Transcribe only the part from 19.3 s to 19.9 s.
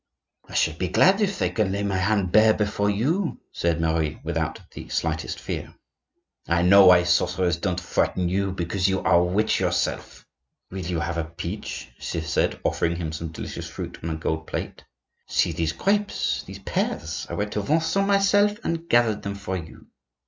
for you."